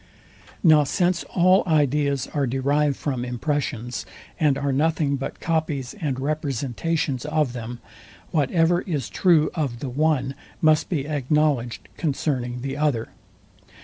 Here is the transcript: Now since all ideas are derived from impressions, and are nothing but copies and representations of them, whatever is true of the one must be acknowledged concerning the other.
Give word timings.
Now 0.63 0.83
since 0.83 1.23
all 1.25 1.61
ideas 1.67 2.25
are 2.33 2.47
derived 2.47 2.95
from 2.95 3.23
impressions, 3.23 4.03
and 4.39 4.57
are 4.57 4.71
nothing 4.73 5.15
but 5.15 5.39
copies 5.39 5.93
and 6.01 6.19
representations 6.19 7.23
of 7.23 7.53
them, 7.53 7.77
whatever 8.31 8.81
is 8.81 9.09
true 9.09 9.51
of 9.53 9.77
the 9.77 9.89
one 9.89 10.33
must 10.59 10.89
be 10.89 11.07
acknowledged 11.07 11.87
concerning 11.97 12.61
the 12.61 12.77
other. 12.77 13.09